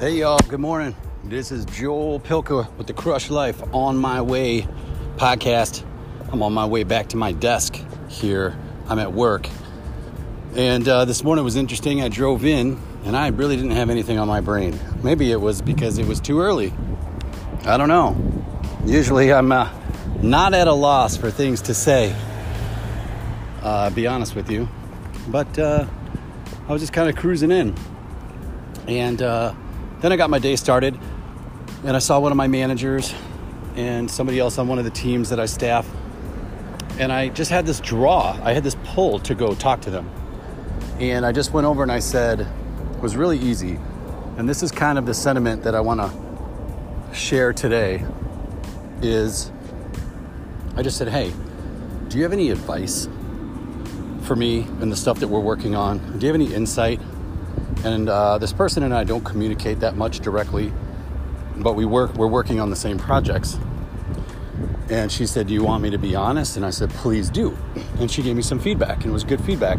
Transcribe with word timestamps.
Hey 0.00 0.20
y'all, 0.20 0.38
good 0.48 0.60
morning. 0.60 0.96
This 1.24 1.52
is 1.52 1.66
Joel 1.66 2.20
Pilka 2.20 2.74
with 2.78 2.86
the 2.86 2.94
Crush 2.94 3.28
Life 3.28 3.62
on 3.74 3.98
my 3.98 4.22
way 4.22 4.66
podcast. 5.16 5.84
I'm 6.32 6.42
on 6.42 6.54
my 6.54 6.64
way 6.64 6.84
back 6.84 7.08
to 7.08 7.18
my 7.18 7.32
desk 7.32 7.78
here. 8.08 8.56
I'm 8.88 8.98
at 8.98 9.12
work. 9.12 9.46
And 10.56 10.88
uh, 10.88 11.04
this 11.04 11.22
morning 11.22 11.44
was 11.44 11.56
interesting. 11.56 12.00
I 12.00 12.08
drove 12.08 12.46
in 12.46 12.80
and 13.04 13.14
I 13.14 13.28
really 13.28 13.56
didn't 13.56 13.72
have 13.72 13.90
anything 13.90 14.18
on 14.18 14.26
my 14.26 14.40
brain. 14.40 14.80
Maybe 15.02 15.30
it 15.32 15.38
was 15.38 15.60
because 15.60 15.98
it 15.98 16.06
was 16.06 16.18
too 16.18 16.40
early. 16.40 16.72
I 17.66 17.76
don't 17.76 17.88
know. 17.88 18.16
Usually 18.86 19.34
I'm 19.34 19.52
uh, 19.52 19.70
not 20.22 20.54
at 20.54 20.66
a 20.66 20.72
loss 20.72 21.18
for 21.18 21.30
things 21.30 21.60
to 21.60 21.74
say, 21.74 22.16
uh, 23.60 23.90
be 23.90 24.06
honest 24.06 24.34
with 24.34 24.50
you. 24.50 24.66
But 25.28 25.58
uh, 25.58 25.86
I 26.66 26.72
was 26.72 26.80
just 26.80 26.94
kind 26.94 27.10
of 27.10 27.16
cruising 27.16 27.50
in. 27.50 27.74
And 28.88 29.20
uh, 29.20 29.52
then 30.00 30.12
I 30.12 30.16
got 30.16 30.30
my 30.30 30.38
day 30.38 30.56
started, 30.56 30.98
and 31.84 31.96
I 31.96 31.98
saw 31.98 32.18
one 32.20 32.32
of 32.32 32.36
my 32.36 32.46
managers 32.46 33.14
and 33.76 34.10
somebody 34.10 34.38
else 34.38 34.58
on 34.58 34.68
one 34.68 34.78
of 34.78 34.84
the 34.84 34.90
teams 34.90 35.30
that 35.30 35.40
I 35.40 35.46
staff. 35.46 35.88
And 36.98 37.12
I 37.12 37.28
just 37.28 37.50
had 37.50 37.66
this 37.66 37.80
draw, 37.80 38.38
I 38.42 38.52
had 38.52 38.62
this 38.62 38.76
pull 38.84 39.18
to 39.20 39.34
go 39.34 39.54
talk 39.54 39.80
to 39.82 39.90
them. 39.90 40.10
And 40.98 41.24
I 41.24 41.32
just 41.32 41.52
went 41.52 41.66
over 41.66 41.82
and 41.82 41.90
I 41.90 41.98
said, 41.98 42.40
it 42.40 43.00
was 43.00 43.16
really 43.16 43.38
easy. 43.38 43.78
And 44.36 44.48
this 44.48 44.62
is 44.62 44.70
kind 44.70 44.98
of 44.98 45.06
the 45.06 45.14
sentiment 45.14 45.62
that 45.64 45.74
I 45.74 45.80
want 45.80 46.00
to 46.00 47.14
share 47.14 47.52
today 47.52 48.04
is 49.02 49.50
I 50.76 50.82
just 50.82 50.96
said, 50.96 51.08
"Hey, 51.08 51.32
do 52.08 52.16
you 52.16 52.22
have 52.22 52.32
any 52.32 52.50
advice 52.50 53.08
for 54.22 54.36
me 54.36 54.60
and 54.80 54.92
the 54.92 54.96
stuff 54.96 55.20
that 55.20 55.28
we're 55.28 55.40
working 55.40 55.74
on? 55.74 55.98
Do 56.18 56.26
you 56.26 56.32
have 56.32 56.40
any 56.40 56.54
insight 56.54 57.00
and 57.84 58.08
uh, 58.08 58.38
this 58.38 58.52
person 58.52 58.82
and 58.82 58.92
I 58.92 59.04
don't 59.04 59.24
communicate 59.24 59.80
that 59.80 59.96
much 59.96 60.20
directly, 60.20 60.72
but 61.56 61.74
we 61.74 61.84
work. 61.84 62.14
We're 62.14 62.26
working 62.26 62.60
on 62.60 62.70
the 62.70 62.76
same 62.76 62.98
projects. 62.98 63.58
And 64.88 65.10
she 65.10 65.26
said, 65.26 65.46
"Do 65.46 65.54
you 65.54 65.62
want 65.62 65.82
me 65.82 65.90
to 65.90 65.98
be 65.98 66.14
honest?" 66.14 66.56
And 66.56 66.66
I 66.66 66.70
said, 66.70 66.90
"Please 66.90 67.30
do." 67.30 67.56
And 67.98 68.10
she 68.10 68.22
gave 68.22 68.36
me 68.36 68.42
some 68.42 68.58
feedback, 68.58 68.98
and 68.98 69.06
it 69.06 69.12
was 69.12 69.24
good 69.24 69.40
feedback. 69.42 69.78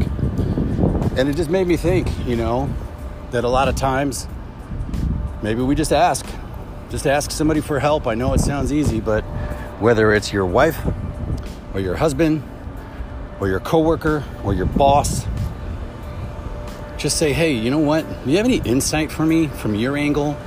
And 1.17 1.27
it 1.27 1.35
just 1.35 1.49
made 1.49 1.67
me 1.67 1.75
think, 1.75 2.07
you 2.25 2.37
know, 2.37 2.73
that 3.31 3.43
a 3.43 3.49
lot 3.49 3.67
of 3.67 3.75
times 3.75 4.27
maybe 5.41 5.61
we 5.61 5.75
just 5.75 5.91
ask, 5.91 6.25
just 6.89 7.05
ask 7.05 7.31
somebody 7.31 7.59
for 7.59 7.79
help. 7.79 8.07
I 8.07 8.15
know 8.15 8.33
it 8.33 8.39
sounds 8.39 8.71
easy, 8.71 9.01
but 9.01 9.21
whether 9.79 10.13
it's 10.13 10.31
your 10.31 10.45
wife 10.45 10.79
or 11.73 11.81
your 11.81 11.95
husband 11.95 12.43
or 13.41 13.47
your 13.47 13.59
coworker 13.59 14.23
or 14.43 14.53
your 14.53 14.67
boss 14.67 15.25
just 17.01 17.17
say, 17.17 17.33
hey, 17.33 17.51
you 17.51 17.71
know 17.71 17.79
what? 17.79 18.05
Do 18.23 18.29
you 18.29 18.37
have 18.37 18.45
any 18.45 18.57
insight 18.57 19.11
for 19.11 19.25
me 19.25 19.47
from 19.47 19.73
your 19.73 19.97
angle? 19.97 20.37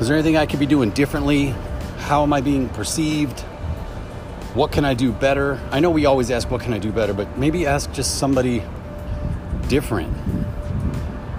Is 0.00 0.08
there 0.08 0.16
anything 0.16 0.36
I 0.36 0.44
could 0.44 0.58
be 0.58 0.66
doing 0.66 0.90
differently? 0.90 1.54
How 1.98 2.24
am 2.24 2.32
I 2.32 2.40
being 2.40 2.68
perceived? 2.68 3.38
What 4.54 4.72
can 4.72 4.84
I 4.84 4.94
do 4.94 5.12
better? 5.12 5.60
I 5.70 5.78
know 5.78 5.90
we 5.90 6.04
always 6.04 6.32
ask, 6.32 6.50
what 6.50 6.62
can 6.62 6.72
I 6.72 6.78
do 6.78 6.90
better? 6.90 7.14
But 7.14 7.38
maybe 7.38 7.64
ask 7.64 7.92
just 7.92 8.18
somebody 8.18 8.64
different. 9.68 10.12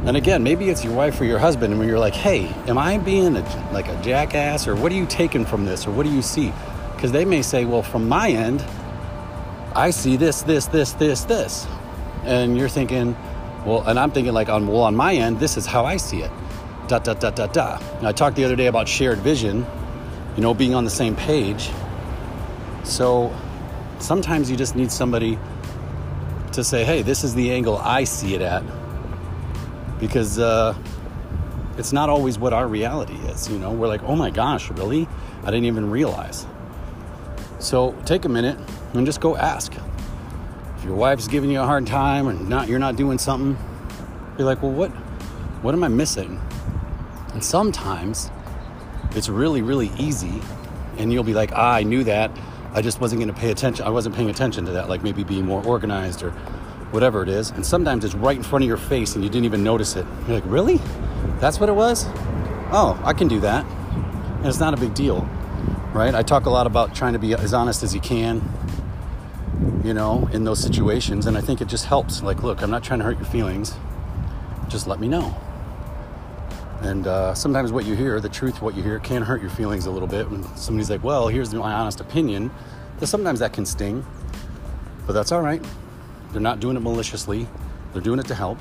And 0.05 0.15
again, 0.15 0.41
maybe 0.41 0.69
it's 0.69 0.85
your 0.85 0.93
wife 0.93 1.19
or 1.19 1.25
your 1.25 1.39
husband, 1.39 1.73
and 1.73 1.79
when 1.79 1.89
you're 1.89 1.99
like, 1.99 2.15
hey, 2.15 2.47
am 2.67 2.77
I 2.77 2.97
being 2.99 3.35
a, 3.35 3.71
like 3.73 3.89
a 3.89 4.01
jackass? 4.01 4.67
Or 4.67 4.75
what 4.75 4.91
are 4.93 4.95
you 4.95 5.05
taking 5.05 5.45
from 5.45 5.65
this? 5.65 5.85
Or 5.85 5.91
what 5.91 6.05
do 6.05 6.13
you 6.13 6.21
see? 6.21 6.53
Because 6.95 7.11
they 7.11 7.25
may 7.25 7.41
say, 7.41 7.65
well, 7.65 7.83
from 7.83 8.07
my 8.07 8.29
end, 8.29 8.63
I 9.75 9.89
see 9.89 10.15
this, 10.15 10.43
this, 10.43 10.67
this, 10.67 10.93
this, 10.93 11.25
this. 11.25 11.67
And 12.23 12.57
you're 12.57 12.69
thinking, 12.69 13.17
well, 13.65 13.81
and 13.87 13.99
I'm 13.99 14.11
thinking 14.11 14.33
like 14.33 14.49
on 14.49 14.67
well 14.67 14.81
on 14.81 14.95
my 14.95 15.13
end, 15.13 15.39
this 15.39 15.57
is 15.57 15.65
how 15.65 15.85
I 15.85 15.97
see 15.97 16.21
it. 16.21 16.31
Da 16.87 16.99
da 16.99 17.13
da 17.13 17.29
da 17.29 17.47
da. 17.47 17.79
I 18.01 18.11
talked 18.11 18.35
the 18.35 18.43
other 18.43 18.55
day 18.55 18.67
about 18.67 18.87
shared 18.87 19.19
vision, 19.19 19.65
you 20.35 20.41
know, 20.41 20.53
being 20.53 20.75
on 20.75 20.83
the 20.83 20.89
same 20.89 21.15
page. 21.15 21.69
So 22.83 23.33
sometimes 23.99 24.51
you 24.51 24.57
just 24.57 24.75
need 24.75 24.91
somebody 24.91 25.39
to 26.51 26.63
say, 26.63 26.83
hey, 26.83 27.01
this 27.01 27.23
is 27.23 27.33
the 27.35 27.51
angle 27.51 27.77
I 27.77 28.03
see 28.03 28.35
it 28.35 28.41
at. 28.41 28.63
Because 29.99 30.37
uh, 30.37 30.75
it's 31.77 31.93
not 31.93 32.09
always 32.09 32.37
what 32.37 32.53
our 32.53 32.67
reality 32.67 33.15
is. 33.29 33.49
You 33.49 33.59
know, 33.59 33.71
we're 33.71 33.87
like, 33.87 34.03
oh 34.03 34.15
my 34.15 34.29
gosh, 34.29 34.69
really? 34.71 35.07
I 35.43 35.45
didn't 35.45 35.65
even 35.65 35.89
realize. 35.89 36.45
So 37.59 37.95
take 38.05 38.25
a 38.25 38.29
minute 38.29 38.57
and 38.93 39.05
just 39.05 39.21
go 39.21 39.37
ask. 39.37 39.73
Your 40.83 40.95
wife's 40.95 41.27
giving 41.27 41.49
you 41.49 41.61
a 41.61 41.65
hard 41.65 41.87
time 41.87 42.27
or 42.27 42.33
not 42.33 42.67
you're 42.67 42.79
not 42.79 42.95
doing 42.95 43.17
something, 43.17 43.57
you're 44.37 44.45
like, 44.45 44.61
well 44.61 44.71
what 44.71 44.89
what 45.61 45.73
am 45.73 45.83
I 45.83 45.87
missing? 45.87 46.41
And 47.33 47.43
sometimes 47.43 48.29
it's 49.11 49.29
really, 49.29 49.61
really 49.61 49.91
easy 49.97 50.41
and 50.97 51.11
you'll 51.11 51.23
be 51.23 51.33
like, 51.33 51.51
ah, 51.53 51.73
I 51.73 51.83
knew 51.83 52.03
that. 52.03 52.31
I 52.73 52.81
just 52.81 52.99
wasn't 52.99 53.21
gonna 53.21 53.33
pay 53.33 53.51
attention. 53.51 53.85
I 53.85 53.89
wasn't 53.89 54.15
paying 54.15 54.29
attention 54.29 54.65
to 54.65 54.71
that, 54.73 54.89
like 54.89 55.03
maybe 55.03 55.23
being 55.23 55.45
more 55.45 55.63
organized 55.65 56.23
or 56.23 56.31
whatever 56.91 57.23
it 57.23 57.29
is. 57.29 57.49
And 57.51 57.65
sometimes 57.65 58.05
it's 58.05 58.13
right 58.15 58.37
in 58.37 58.43
front 58.43 58.63
of 58.63 58.67
your 58.67 58.77
face 58.77 59.15
and 59.15 59.23
you 59.23 59.29
didn't 59.29 59.45
even 59.45 59.63
notice 59.63 59.95
it. 59.95 60.05
You're 60.27 60.35
like, 60.35 60.43
really? 60.45 60.79
That's 61.39 61.59
what 61.59 61.69
it 61.69 61.73
was? 61.75 62.05
Oh, 62.71 62.99
I 63.03 63.13
can 63.13 63.27
do 63.27 63.39
that. 63.41 63.65
And 63.65 64.45
it's 64.45 64.59
not 64.59 64.73
a 64.73 64.77
big 64.77 64.93
deal, 64.93 65.27
right? 65.93 66.13
I 66.13 66.21
talk 66.21 66.45
a 66.45 66.49
lot 66.49 66.67
about 66.67 66.93
trying 66.93 67.13
to 67.13 67.19
be 67.19 67.33
as 67.33 67.53
honest 67.53 67.83
as 67.83 67.95
you 67.95 68.01
can, 68.01 68.41
you 69.83 69.93
know, 69.93 70.29
in 70.33 70.43
those 70.43 70.59
situations. 70.59 71.27
And 71.27 71.37
I 71.37 71.41
think 71.41 71.61
it 71.61 71.67
just 71.67 71.85
helps. 71.85 72.21
Like, 72.21 72.43
look, 72.43 72.61
I'm 72.61 72.71
not 72.71 72.83
trying 72.83 72.99
to 72.99 73.05
hurt 73.05 73.17
your 73.17 73.25
feelings. 73.25 73.73
Just 74.67 74.87
let 74.87 74.99
me 74.99 75.07
know. 75.07 75.35
And 76.81 77.07
uh, 77.07 77.33
sometimes 77.33 77.71
what 77.71 77.85
you 77.85 77.95
hear, 77.95 78.19
the 78.19 78.29
truth, 78.29 78.61
what 78.61 78.75
you 78.75 78.83
hear, 78.83 78.99
can 78.99 79.21
hurt 79.21 79.41
your 79.41 79.49
feelings 79.49 79.85
a 79.85 79.91
little 79.91 80.07
bit. 80.07 80.29
When 80.29 80.43
somebody's 80.57 80.89
like, 80.89 81.03
well, 81.03 81.29
here's 81.29 81.53
my 81.53 81.71
honest 81.71 82.01
opinion, 82.01 82.51
then 82.99 83.07
sometimes 83.07 83.39
that 83.39 83.53
can 83.53 83.65
sting. 83.65 84.05
But 85.07 85.13
that's 85.13 85.31
all 85.31 85.41
right. 85.41 85.63
They're 86.31 86.41
not 86.41 86.59
doing 86.59 86.75
it 86.75 86.81
maliciously, 86.81 87.47
they're 87.93 88.01
doing 88.01 88.19
it 88.19 88.25
to 88.27 88.35
help. 88.35 88.57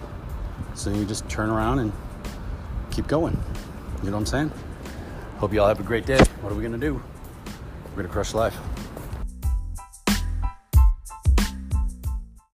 So 0.75 0.91
you 0.91 1.05
just 1.05 1.29
turn 1.29 1.51
around 1.51 1.81
and 1.81 1.93
keep 2.91 3.09
going. 3.09 3.37
You 4.03 4.11
know 4.11 4.17
what 4.17 4.21
I'm 4.21 4.27
saying? 4.27 4.53
Hope 5.39 5.53
you 5.53 5.61
all 5.61 5.69
have 5.69 5.81
a 5.81 5.85
great 5.85 6.07
day. 6.07 6.19
What 6.43 6.53
are 6.53 6.55
we 6.55 6.63
going 6.63 6.79
to 6.79 6.87
do? 6.87 7.03
We're 7.91 7.97
going 7.97 8.07
to 8.07 8.13
crush 8.13 8.35
life. 8.35 8.57